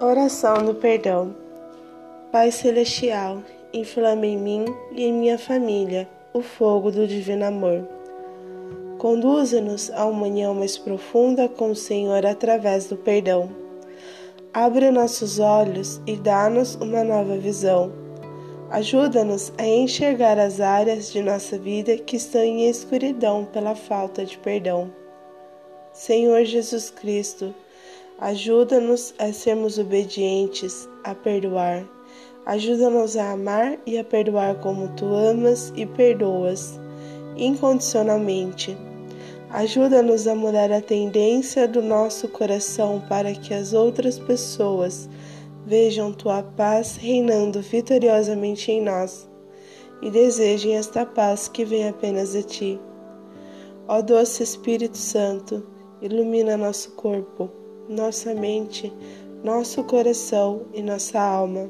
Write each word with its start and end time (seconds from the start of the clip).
Oração 0.00 0.64
do 0.64 0.74
perdão. 0.74 1.34
Pai 2.32 2.50
celestial, 2.50 3.42
inflama 3.72 4.26
em 4.26 4.36
mim 4.36 4.64
e 4.92 5.04
em 5.04 5.12
minha 5.12 5.38
família 5.38 6.08
o 6.34 6.42
fogo 6.42 6.90
do 6.90 7.06
divino 7.06 7.44
amor. 7.44 7.86
Conduza-nos 8.98 9.90
a 9.90 10.06
uma 10.06 10.26
união 10.26 10.54
mais 10.54 10.78
profunda 10.78 11.48
com 11.48 11.70
o 11.70 11.76
Senhor 11.76 12.24
através 12.24 12.86
do 12.86 12.96
perdão. 12.96 13.50
Abre 14.52 14.90
nossos 14.90 15.38
olhos 15.38 16.00
e 16.06 16.16
dá-nos 16.16 16.74
uma 16.76 17.02
nova 17.02 17.36
visão. 17.36 17.92
Ajuda-nos 18.70 19.52
a 19.58 19.66
enxergar 19.66 20.38
as 20.38 20.60
áreas 20.60 21.12
de 21.12 21.22
nossa 21.22 21.58
vida 21.58 21.96
que 21.96 22.16
estão 22.16 22.42
em 22.42 22.68
escuridão 22.68 23.44
pela 23.44 23.74
falta 23.74 24.24
de 24.24 24.38
perdão. 24.38 24.90
Senhor 25.92 26.44
Jesus 26.44 26.90
Cristo, 26.90 27.54
Ajuda-nos 28.22 29.12
a 29.18 29.32
sermos 29.32 29.78
obedientes, 29.78 30.88
a 31.02 31.12
perdoar. 31.12 31.84
Ajuda-nos 32.46 33.16
a 33.16 33.32
amar 33.32 33.80
e 33.84 33.98
a 33.98 34.04
perdoar 34.04 34.60
como 34.60 34.86
tu 34.90 35.06
amas 35.06 35.72
e 35.74 35.84
perdoas, 35.84 36.78
incondicionalmente. 37.36 38.76
Ajuda-nos 39.50 40.28
a 40.28 40.36
mudar 40.36 40.70
a 40.70 40.80
tendência 40.80 41.66
do 41.66 41.82
nosso 41.82 42.28
coração 42.28 43.02
para 43.08 43.34
que 43.34 43.52
as 43.52 43.72
outras 43.72 44.20
pessoas 44.20 45.08
vejam 45.66 46.12
tua 46.12 46.44
paz 46.44 46.94
reinando 46.94 47.60
vitoriosamente 47.60 48.70
em 48.70 48.80
nós 48.80 49.28
e 50.00 50.08
desejem 50.12 50.76
esta 50.76 51.04
paz 51.04 51.48
que 51.48 51.64
vem 51.64 51.88
apenas 51.88 52.34
de 52.34 52.44
ti. 52.44 52.80
Ó 53.88 54.00
doce 54.00 54.44
Espírito 54.44 54.96
Santo, 54.96 55.66
ilumina 56.00 56.56
nosso 56.56 56.92
corpo 56.92 57.61
nossa 57.92 58.34
mente, 58.34 58.92
nosso 59.44 59.84
coração 59.84 60.62
e 60.72 60.82
nossa 60.82 61.20
alma. 61.20 61.68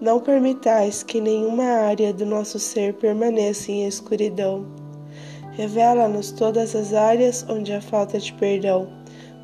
Não 0.00 0.18
permitais 0.18 1.02
que 1.02 1.20
nenhuma 1.20 1.64
área 1.64 2.12
do 2.12 2.26
nosso 2.26 2.58
ser 2.58 2.94
permaneça 2.94 3.70
em 3.70 3.86
escuridão. 3.86 4.66
Revela-nos 5.52 6.32
todas 6.32 6.74
as 6.74 6.94
áreas 6.94 7.44
onde 7.48 7.72
há 7.72 7.80
falta 7.80 8.18
de 8.18 8.32
perdão, 8.32 8.88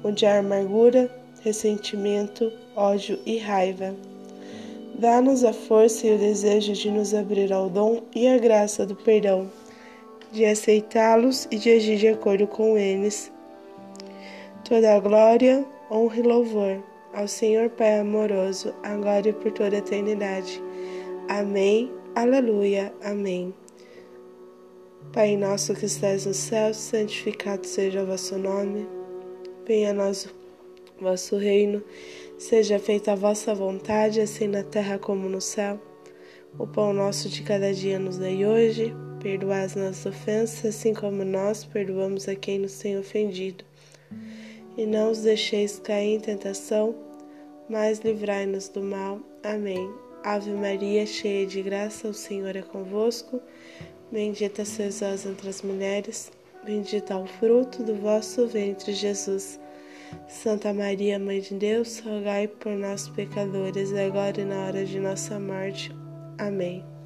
onde 0.02 0.24
há 0.24 0.38
amargura, 0.38 1.10
ressentimento, 1.42 2.50
ódio 2.74 3.18
e 3.26 3.38
raiva. 3.38 3.94
Dá-nos 4.98 5.44
a 5.44 5.52
força 5.52 6.06
e 6.06 6.14
o 6.14 6.18
desejo 6.18 6.72
de 6.72 6.90
nos 6.90 7.14
abrir 7.14 7.52
ao 7.52 7.68
dom 7.68 8.02
e 8.14 8.26
à 8.26 8.38
graça 8.38 8.84
do 8.84 8.96
perdão, 8.96 9.48
de 10.32 10.44
aceitá-los 10.44 11.46
e 11.50 11.56
de 11.56 11.70
agir 11.70 11.98
de 11.98 12.08
acordo 12.08 12.46
com 12.46 12.76
eles 12.76 13.30
Toda 14.68 14.96
a 14.96 15.00
glória, 15.00 15.64
honra 15.90 16.18
e 16.18 16.22
louvor 16.22 16.84
ao 17.14 17.26
Senhor 17.26 17.70
Pai 17.70 18.00
amoroso, 18.00 18.74
agora 18.82 19.26
e 19.26 19.32
por 19.32 19.50
toda 19.50 19.76
a 19.76 19.78
eternidade. 19.78 20.62
Amém. 21.26 21.90
Aleluia. 22.14 22.92
Amém. 23.02 23.54
Pai 25.10 25.38
nosso 25.38 25.74
que 25.74 25.86
estás 25.86 26.26
no 26.26 26.34
céu, 26.34 26.74
santificado 26.74 27.66
seja 27.66 28.02
o 28.02 28.06
vosso 28.06 28.36
nome. 28.36 28.86
Venha 29.66 29.88
a 29.88 29.94
nós 29.94 30.26
o 30.26 31.02
vosso 31.02 31.38
reino. 31.38 31.82
Seja 32.36 32.78
feita 32.78 33.12
a 33.12 33.16
vossa 33.16 33.54
vontade, 33.54 34.20
assim 34.20 34.48
na 34.48 34.62
terra 34.62 34.98
como 34.98 35.30
no 35.30 35.40
céu. 35.40 35.80
O 36.58 36.66
pão 36.66 36.92
nosso 36.92 37.30
de 37.30 37.42
cada 37.42 37.72
dia 37.72 37.98
nos 37.98 38.18
dai 38.18 38.44
hoje. 38.44 38.94
Perdoai 39.18 39.64
as 39.64 39.74
nossas 39.74 40.04
ofensas, 40.04 40.76
assim 40.76 40.92
como 40.92 41.24
nós 41.24 41.64
perdoamos 41.64 42.28
a 42.28 42.34
quem 42.34 42.58
nos 42.58 42.78
tem 42.78 42.98
ofendido 42.98 43.64
e 44.78 44.86
não 44.86 45.10
os 45.10 45.22
deixeis 45.22 45.80
cair 45.80 46.14
em 46.14 46.20
tentação, 46.20 46.94
mas 47.68 47.98
livrai-nos 47.98 48.68
do 48.68 48.80
mal. 48.80 49.20
Amém. 49.42 49.92
Ave 50.22 50.52
Maria, 50.52 51.04
cheia 51.04 51.46
de 51.46 51.60
graça, 51.60 52.08
o 52.08 52.14
Senhor 52.14 52.54
é 52.54 52.62
convosco. 52.62 53.42
Bendita 54.10 54.64
sois 54.64 55.00
vós 55.00 55.26
entre 55.26 55.48
as 55.48 55.62
mulheres, 55.62 56.30
bendito 56.64 57.12
é 57.12 57.16
o 57.16 57.26
fruto 57.26 57.82
do 57.82 57.96
vosso 57.96 58.46
ventre, 58.46 58.92
Jesus. 58.94 59.60
Santa 60.26 60.72
Maria, 60.72 61.18
Mãe 61.18 61.40
de 61.40 61.54
Deus, 61.54 61.98
rogai 62.00 62.48
por 62.48 62.72
nós, 62.72 63.08
pecadores, 63.08 63.92
agora 63.92 64.40
e 64.40 64.44
na 64.44 64.66
hora 64.66 64.84
de 64.84 64.98
nossa 64.98 65.38
morte. 65.38 65.94
Amém. 66.38 66.97